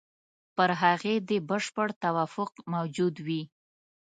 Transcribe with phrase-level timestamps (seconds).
[0.55, 3.41] پر هغې دې بشپړ توافق موجود وي.